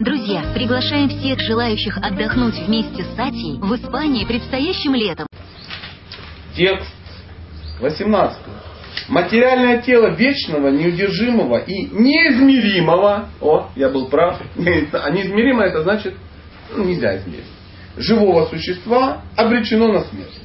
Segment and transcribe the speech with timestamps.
[0.00, 5.28] Друзья, приглашаем всех желающих отдохнуть вместе с Сатей в Испании предстоящим летом.
[6.56, 6.92] Текст
[7.78, 8.38] 18.
[9.06, 16.16] Материальное тело вечного, неудержимого и неизмеримого, о, я был прав, а неизмеримое это значит,
[16.74, 17.46] ну, нельзя измерить,
[17.96, 20.40] живого существа обречено на смерть.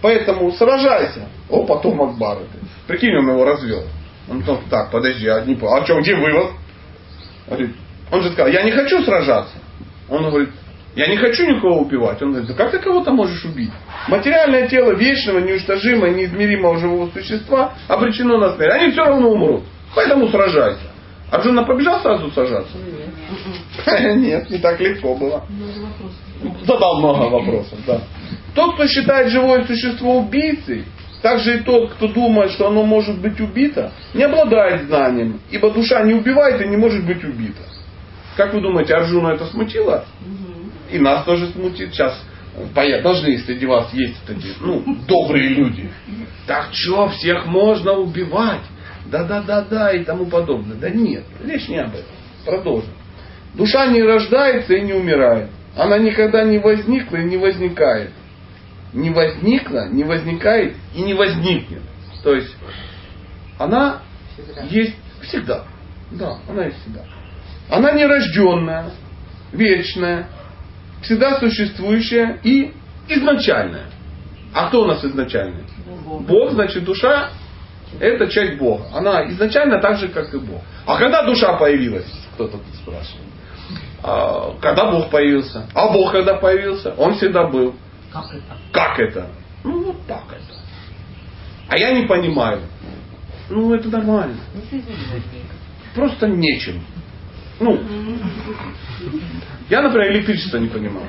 [0.00, 1.26] Поэтому сражайся.
[1.50, 2.42] О, потом Акбара.
[2.86, 3.82] Прикинь, он его развел.
[4.30, 6.52] Он так, так подожди, а, не, а что, где вывод?
[7.48, 7.74] Говорит,
[8.12, 9.56] он же сказал, я не хочу сражаться.
[10.10, 10.50] Он говорит,
[10.94, 12.20] я не хочу никого убивать.
[12.20, 13.70] Он говорит, да как ты кого-то можешь убить?
[14.06, 18.74] Материальное тело вечного, неуничтожимого, неизмеримого живого существа обречено на смерть.
[18.74, 19.62] Они все равно умрут.
[19.94, 20.82] Поэтому сражайся.
[21.30, 22.76] Арджуна побежал сразу сажаться?
[22.76, 24.16] Нет.
[24.16, 25.46] Нет, не так легко было.
[26.66, 28.02] Задал много вопросов, да.
[28.54, 30.84] Тот, кто считает живое существо убийцей,
[31.22, 36.02] также и тот, кто думает, что оно может быть убито, не обладает знанием, ибо душа
[36.02, 37.71] не убивает и не может быть убита.
[38.36, 40.04] Как вы думаете, Арджуна это смутило?
[40.90, 41.92] И нас тоже смутит.
[41.92, 42.18] Сейчас
[43.02, 45.90] должны среди вас есть такие, ну, добрые люди.
[46.46, 48.62] Так что, всех можно убивать?
[49.06, 50.76] Да-да-да-да и тому подобное.
[50.76, 52.04] Да нет, речь не об этом.
[52.44, 52.90] Продолжим.
[53.54, 55.50] Душа не рождается и не умирает.
[55.76, 58.10] Она никогда не возникла и не возникает.
[58.92, 61.82] Не возникла, не возникает и не возникнет.
[62.22, 62.54] То есть
[63.58, 64.02] она
[64.34, 64.62] всегда.
[64.70, 65.64] есть всегда.
[66.10, 67.04] Да, она есть всегда.
[67.68, 68.90] Она нерожденная,
[69.52, 70.28] вечная,
[71.02, 72.72] всегда существующая и
[73.08, 73.86] изначальная.
[74.54, 75.64] А кто у нас изначальный?
[76.04, 77.30] Бог, Бог значит, душа
[78.00, 78.84] это часть Бога.
[78.94, 80.62] Она изначально так же, как и Бог.
[80.86, 82.06] А когда душа появилась?
[82.34, 83.28] Кто-то тут спрашивает.
[84.02, 85.68] А, когда Бог появился?
[85.74, 86.94] А Бог когда появился?
[86.96, 87.74] Он всегда был.
[88.12, 88.56] Как это?
[88.72, 89.26] Как это?
[89.64, 90.58] Ну, вот так это.
[91.68, 92.62] А я не понимаю.
[93.48, 94.36] Ну, это нормально.
[95.94, 96.82] Просто нечем.
[97.62, 97.80] Ну,
[99.70, 101.06] я, например, электричество не понимаю.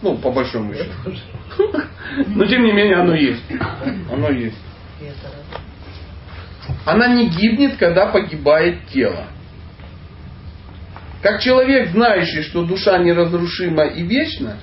[0.00, 0.90] Ну, по большому счету.
[2.26, 3.44] Но тем не менее оно есть.
[4.10, 4.56] Оно есть.
[6.86, 9.26] Она не гибнет, когда погибает тело.
[11.20, 14.56] Как человек, знающий, что душа неразрушима и вечна,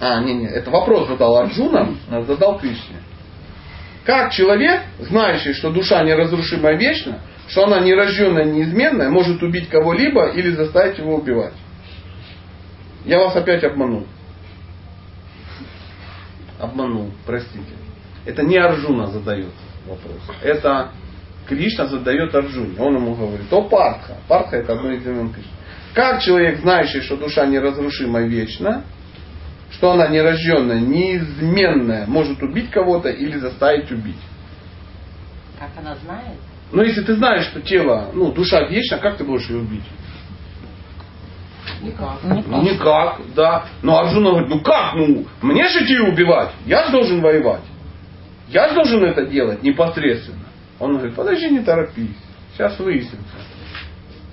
[0.00, 1.94] а, не, не, это вопрос задал Арджуна,
[2.26, 2.96] задал Кришне.
[4.04, 10.30] Как человек, знающий, что душа неразрушима и вечна, что она нерожденная, неизменная, может убить кого-либо
[10.30, 11.54] или заставить его убивать.
[13.04, 14.06] Я вас опять обманул.
[16.58, 17.74] Обманул, простите.
[18.24, 19.52] Это не Арджуна задает
[19.86, 20.20] вопрос.
[20.42, 20.92] Это
[21.46, 22.76] Кришна задает Арджуне.
[22.78, 24.16] Он ему говорит, о Партха.
[24.26, 25.50] Партха это одно из имен Кришны.
[25.92, 28.84] Как человек, знающий, что душа неразрушима и вечна,
[29.70, 34.20] что она нерожденная, неизменная, может убить кого-то или заставить убить.
[35.58, 36.38] Как она знает?
[36.72, 39.84] Но если ты знаешь, что тело, ну, душа вечна, как ты можешь ее убить?
[41.82, 42.18] Никак.
[42.22, 43.66] Ну, никак, да.
[43.82, 47.62] Но Арджуна говорит, ну как, ну, мне же идти убивать, я же должен воевать.
[48.48, 50.44] Я же должен это делать непосредственно.
[50.78, 52.16] Он говорит, подожди, не торопись,
[52.52, 53.36] сейчас выяснится.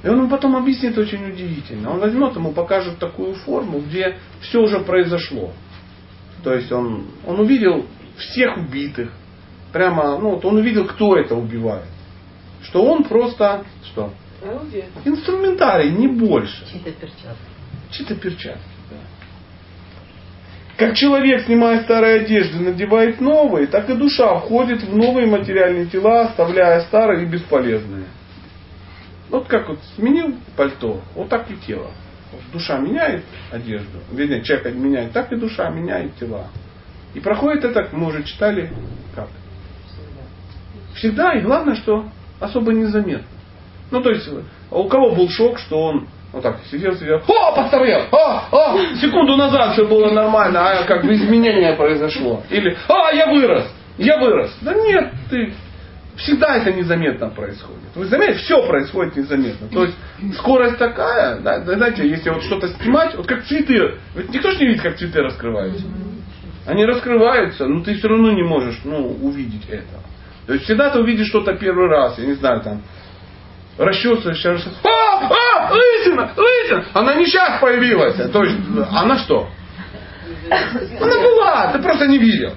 [0.03, 1.91] И он ему потом объяснит очень удивительно.
[1.91, 5.51] Он возьмет ему, покажет такую форму, где все уже произошло.
[6.43, 7.85] То есть он, он увидел
[8.17, 9.11] всех убитых.
[9.71, 11.85] Прямо, ну вот он увидел, кто это убивает.
[12.71, 14.13] Что он просто, что?
[15.03, 16.65] Инструментарий, не больше.
[16.71, 17.43] Чьи-то перчатки.
[17.91, 18.95] Чьи-то перчатки, да.
[20.77, 26.21] Как человек, снимая старые одежды, надевает новые, так и душа входит в новые материальные тела,
[26.21, 28.05] оставляя старые и бесполезные.
[29.29, 31.91] Вот как вот сменил пальто, вот так и тело.
[32.53, 36.47] Душа меняет одежду, вернее, человек меняет, так и душа меняет тела.
[37.13, 38.71] И проходит это, мы уже читали,
[39.13, 39.27] как?
[40.95, 42.09] Всегда, и главное, что
[42.41, 43.27] особо незаметно.
[43.91, 44.29] Ну, то есть,
[44.69, 49.35] у кого был шок, что он вот так сидел, сидел, о, постарел, а, а, секунду
[49.35, 52.41] назад все было нормально, а как бы изменение произошло.
[52.49, 54.57] Или, а, я вырос, я вырос.
[54.61, 55.53] Да нет, ты
[56.15, 57.81] Всегда это незаметно происходит.
[57.95, 59.67] Вы заметите, все происходит незаметно.
[59.69, 59.97] То есть
[60.37, 63.97] скорость такая, да, знаете, если вот что-то снимать, вот как цветы.
[64.15, 65.85] Ведь никто же не видит, как цветы раскрываются.
[66.67, 70.01] Они раскрываются, но ты все равно не можешь ну, увидеть это.
[70.47, 72.81] То есть всегда ты увидишь что-то первый раз, я не знаю, там,
[73.77, 74.69] расчесываешься, расчесываешься.
[74.83, 76.85] А, а, лысина, лысина!
[76.93, 78.15] Она не сейчас появилась.
[78.31, 78.57] То есть,
[78.91, 79.49] она что?
[80.99, 82.53] Она была, ты просто не видел.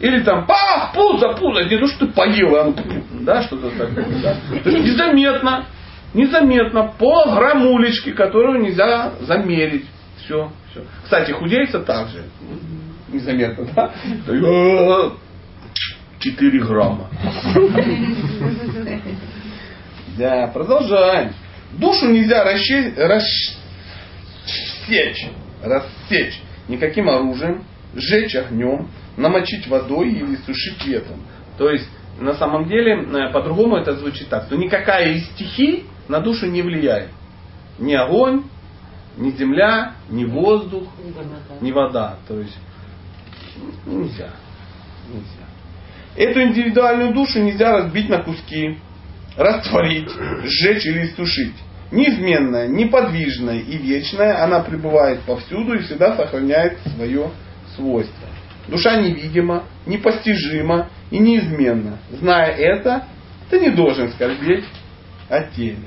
[0.00, 2.74] Или там, пах, пузо, пузо, не то, что ты поел, а
[3.20, 4.06] да, что-то такое.
[4.22, 4.36] Да?
[4.62, 5.66] То есть незаметно,
[6.14, 9.86] незаметно, по грамулечке, которую нельзя замерить.
[10.18, 10.84] Все, все.
[11.02, 12.24] Кстати, худеется также.
[13.08, 13.92] Незаметно, да?
[16.18, 17.08] 4 грамма.
[20.16, 21.32] Да, продолжаем.
[21.72, 22.94] Душу нельзя рассечь,
[24.46, 25.28] рассечь,
[25.62, 31.20] рассечь никаким оружием, сжечь огнем, намочить водой или сушить ветром.
[31.56, 31.88] То есть,
[32.20, 36.62] на самом деле, э, по-другому это звучит так, что никакая из стихий на душу не
[36.62, 37.10] влияет.
[37.78, 38.44] Ни огонь,
[39.16, 40.84] ни земля, ни воздух,
[41.60, 42.16] ни вода.
[42.28, 42.58] То есть,
[43.86, 44.30] нельзя.
[45.08, 45.47] Нельзя.
[46.18, 48.76] Эту индивидуальную душу нельзя разбить на куски,
[49.36, 50.10] растворить,
[50.42, 51.54] сжечь или истушить.
[51.92, 57.30] Неизменная, неподвижная и вечная, она пребывает повсюду и всегда сохраняет свое
[57.76, 58.28] свойство.
[58.66, 61.98] Душа невидима, непостижима и неизменна.
[62.10, 63.04] Зная это,
[63.48, 64.64] ты не должен скорбеть
[65.28, 65.86] о теле.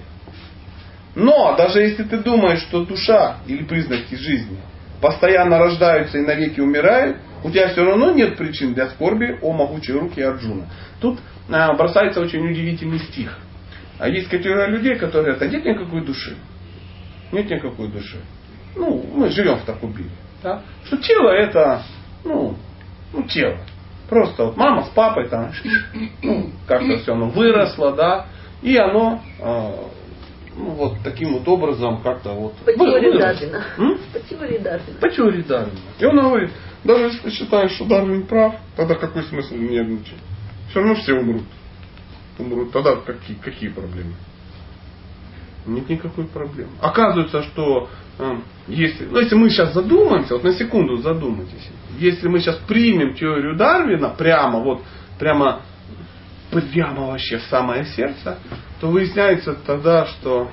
[1.13, 4.60] Но даже если ты думаешь, что душа или признаки жизни
[5.01, 9.93] постоянно рождаются и навеки умирают, у тебя все равно нет причин для скорби о могучей
[9.93, 10.67] руке Арджуна.
[10.99, 13.38] Тут а, бросается очень удивительный стих.
[13.99, 16.35] А есть категория людей, которые говорят, а нет никакой души.
[17.31, 18.17] Нет никакой души.
[18.75, 20.09] Ну, мы живем в таком мире.
[20.43, 20.61] Да?
[20.85, 21.83] Что тело это,
[22.23, 22.55] ну,
[23.13, 23.57] ну, тело.
[24.09, 25.51] Просто вот мама с папой там,
[26.21, 28.25] ну, как-то все оно выросло, да,
[28.61, 29.71] и оно э,
[30.57, 33.63] ну, вот таким вот образом как-то вот По теории Дарвина.
[34.11, 34.99] По теории Дарвина.
[34.99, 35.79] По теории Дарвина.
[35.99, 36.51] И он говорит,
[36.83, 40.18] даже если ты считаешь, что Дарвин прав, тогда какой смысл нервничать?
[40.69, 41.44] Все равно все умрут.
[42.39, 42.72] Умрут.
[42.72, 44.13] Тогда какие, какие проблемы?
[45.66, 46.72] Нет никакой проблемы.
[46.81, 48.38] Оказывается, что э,
[48.68, 51.69] если, ну, если мы сейчас задумаемся, вот на секунду задумайтесь,
[52.00, 54.81] если мы сейчас примем теорию Дарвина прямо, вот,
[55.19, 55.62] прямо,
[56.50, 58.39] прямо вообще в самое сердце,
[58.80, 60.50] то выясняется тогда, что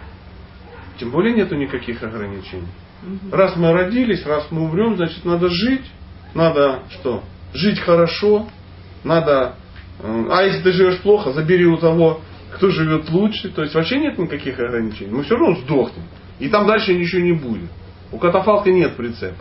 [0.98, 2.68] тем более нету никаких ограничений.
[3.32, 5.86] Раз мы родились, раз мы умрем, значит надо жить,
[6.34, 7.22] надо что?
[7.54, 8.48] Жить хорошо,
[9.04, 9.54] надо,
[10.00, 12.20] э, а если ты живешь плохо, забери у того,
[12.54, 13.50] кто живет лучше.
[13.50, 15.12] То есть вообще нет никаких ограничений.
[15.12, 16.04] Мы все равно сдохнем.
[16.38, 17.70] И там дальше ничего не будет.
[18.12, 19.36] У катафалка нет прицепа.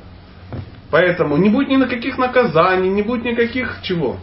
[0.90, 4.18] Поэтому не будет ни на каких наказаний, не будет никаких чего?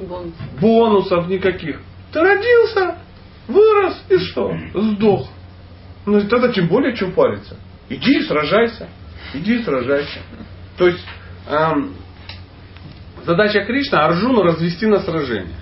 [0.00, 0.34] Бонус.
[0.60, 1.80] Бонусов никаких.
[2.12, 2.98] Ты родился,
[3.46, 4.52] вырос и что?
[4.74, 5.28] Сдох.
[6.06, 7.56] Ну и тогда тем более что париться.
[7.88, 8.88] Иди и сражайся.
[9.32, 10.20] Иди и сражайся.
[10.76, 11.04] То есть
[11.46, 11.94] эм,
[13.24, 15.56] задача Кришна Арджуну развести на сражение.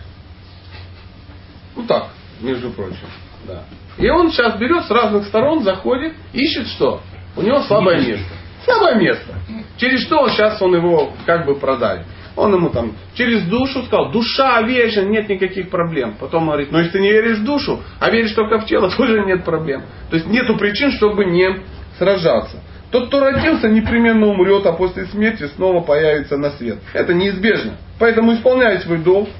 [1.76, 2.08] Ну так,
[2.40, 3.06] между прочим.
[3.46, 3.64] Да.
[3.98, 7.02] И он сейчас берет с разных сторон, заходит, ищет что?
[7.36, 8.34] У него слабое место.
[8.64, 9.34] Слабое место.
[9.76, 12.04] Через что он сейчас он его как бы продали.
[12.34, 16.16] Он ему там через душу сказал, душа вечна, нет никаких проблем.
[16.18, 19.24] Потом говорит, ну если ты не веришь в душу, а веришь только в тело, тоже
[19.24, 19.82] нет проблем.
[20.10, 21.60] То есть нету причин, чтобы не
[21.98, 22.62] сражаться.
[22.92, 26.78] Тот, кто родился, непременно умрет, а после смерти снова появится на свет.
[26.92, 27.78] Это неизбежно.
[27.98, 29.30] Поэтому исполняй свой долг,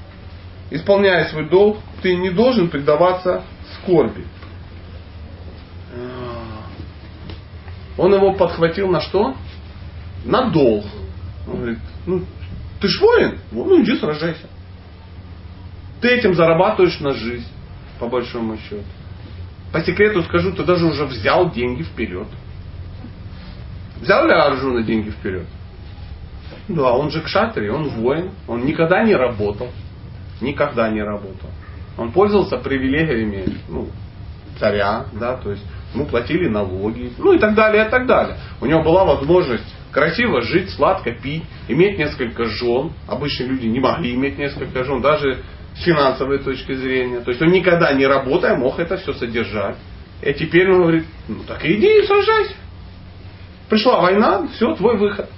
[0.71, 3.43] исполняя свой долг, ты не должен предаваться
[3.75, 4.25] скорби.
[7.95, 9.35] Он его подхватил на что?
[10.25, 10.85] На долг.
[11.47, 12.23] Он говорит, ну,
[12.81, 14.47] ты ж воин, ну иди сражайся.
[16.01, 17.47] Ты этим зарабатываешь на жизнь,
[17.99, 18.83] по большому счету.
[19.71, 22.27] По секрету скажу, ты даже уже взял деньги вперед.
[24.01, 25.45] Взял ли Арджуна деньги вперед?
[26.67, 29.69] Да, он же кшатри, он воин, он никогда не работал
[30.43, 31.49] никогда не работал.
[31.97, 33.87] Он пользовался привилегиями ну,
[34.59, 35.63] царя, да, то есть
[35.93, 38.37] ему платили налоги, ну и так далее, и так далее.
[38.61, 42.91] У него была возможность красиво жить, сладко пить, иметь несколько жен.
[43.07, 45.43] Обычные люди не могли иметь несколько жен, даже
[45.75, 47.21] с финансовой точки зрения.
[47.21, 49.77] То есть он никогда не работая мог это все содержать.
[50.21, 52.55] И теперь он говорит, ну так иди и сражайся.
[53.69, 55.29] Пришла война, все, твой выход.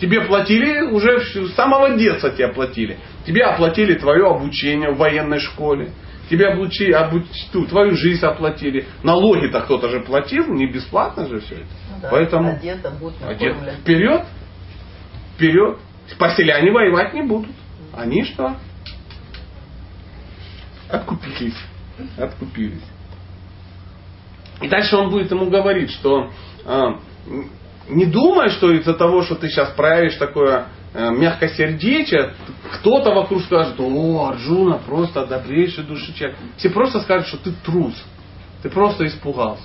[0.00, 2.98] Тебе платили уже с самого детства тебе платили.
[3.26, 5.90] Тебе оплатили твое обучение в военной школе.
[6.30, 7.24] Тебе обучили, обуч,
[7.68, 8.86] твою жизнь оплатили.
[9.02, 11.64] Налоги-то кто-то же платил, не бесплатно же все это.
[11.64, 13.56] Ну, да, Поэтому одет, будут одет.
[13.80, 14.24] вперед,
[15.34, 15.78] вперед.
[16.18, 17.50] Поселяне воевать не будут.
[17.92, 18.56] Они что?
[20.88, 21.56] Откупились.
[22.16, 22.82] Откупились.
[24.60, 26.30] И дальше он будет ему говорить, что
[26.64, 27.00] а,
[27.90, 32.34] не думай, что из-за того, что ты сейчас проявишь такое э, мягкосердечие,
[32.74, 36.38] кто-то вокруг скажет, о, Арджуна просто добрейший души человек.
[36.56, 37.94] Все просто скажут, что ты трус.
[38.62, 39.64] Ты просто испугался.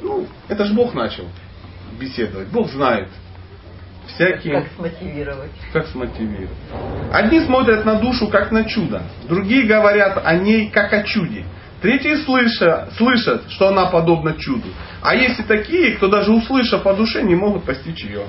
[0.00, 1.24] Ну, это же Бог начал
[1.98, 2.48] беседовать.
[2.48, 3.08] Бог знает.
[4.06, 4.60] Всякие...
[4.60, 5.50] Как смотивировать.
[5.72, 6.56] Как смотивировать.
[7.10, 11.46] Одни смотрят на душу как на чудо, другие говорят о ней как о чуде.
[11.84, 14.68] Третьи слышат, слышат, что она подобна чуду.
[15.02, 18.22] А есть и такие, кто даже услышав по душе, не могут постичь ее.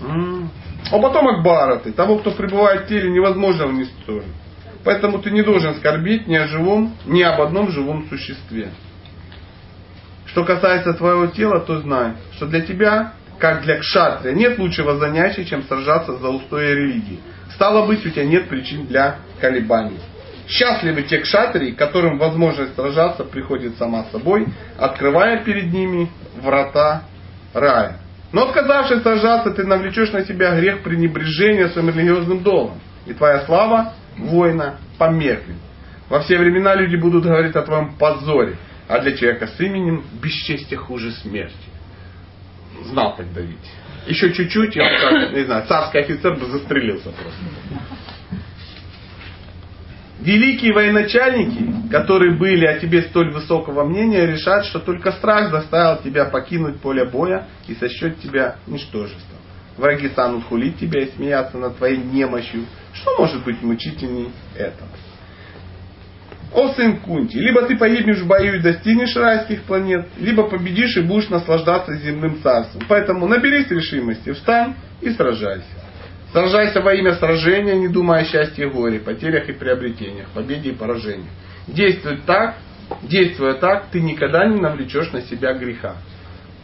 [0.00, 1.90] А потом Акбараты.
[1.90, 4.30] Того, кто пребывает в теле, невозможно уничтожить.
[4.84, 8.70] Поэтому ты не должен скорбить ни о живом, ни об одном живом существе.
[10.26, 15.44] Что касается твоего тела, то знай, что для тебя, как для кшатрия, нет лучшего занятия,
[15.44, 17.18] чем сражаться за устои религии.
[17.54, 19.98] Стало быть, у тебя нет причин для колебаний.
[20.48, 24.46] Счастливы те кшатрии, которым возможность сражаться приходит сама собой,
[24.78, 27.02] открывая перед ними врата
[27.52, 27.98] рая.
[28.32, 32.80] Но отказавшись сражаться, ты навлечешь на себя грех пренебрежения своим религиозным долгом.
[33.06, 35.56] И твоя слава воина померкнет.
[36.08, 40.78] Во все времена люди будут говорить о твоем позоре, а для человека с именем бесчестие
[40.78, 41.54] хуже смерти.
[42.84, 43.58] Знал как давить.
[44.06, 47.42] Еще чуть-чуть, как, не знаю, царский офицер бы застрелился просто.
[50.20, 56.24] Великие военачальники, которые были о тебе столь высокого мнения, решат, что только страх заставил тебя
[56.24, 59.38] покинуть поле боя и сочтет тебя ничтожеством.
[59.76, 62.64] Враги станут хулить тебя и смеяться над твоей немощью.
[62.92, 64.88] Что может быть мучительней этого?
[66.52, 71.02] О сын Кунти, либо ты погибнешь в бою и достигнешь райских планет, либо победишь и
[71.02, 72.82] будешь наслаждаться земным царством.
[72.88, 75.77] Поэтому наберись решимости, встань и сражайся.
[76.32, 80.74] Сражайся во имя сражения, не думая о счастье и горе, потерях и приобретениях, победе и
[80.74, 81.30] поражении.
[81.66, 82.56] Действуй так,
[83.02, 85.96] действуя так, ты никогда не навлечешь на себя греха.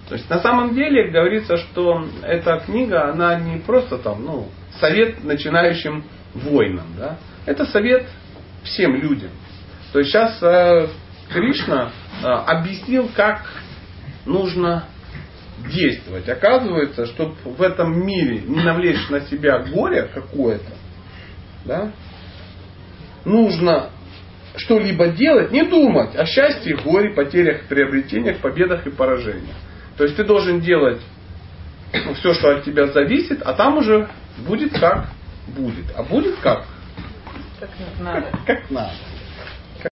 [0.08, 5.24] То есть на самом деле говорится, что эта книга, она не просто там, ну, совет
[5.24, 6.04] начинающим
[6.34, 7.16] воинам, да?
[7.46, 8.06] Это совет
[8.64, 9.30] всем людям.
[9.92, 10.88] То есть сейчас э,
[11.32, 11.90] Кришна
[12.22, 13.46] э, объяснил, как
[14.26, 14.84] нужно
[15.72, 16.28] действовать.
[16.28, 20.72] Оказывается, чтобы в этом мире не навлечь на себя горе какое-то,
[21.64, 21.92] да,
[23.24, 23.90] нужно
[24.56, 29.56] что-либо делать, не думать о счастье, горе, потерях, приобретениях, победах и поражениях.
[29.96, 31.00] То есть ты должен делать
[32.16, 34.08] все, что от тебя зависит, а там уже
[34.46, 35.08] будет как
[35.48, 35.86] будет.
[35.96, 36.64] А будет как?
[37.60, 38.30] Как надо.
[38.30, 38.92] Как, как надо.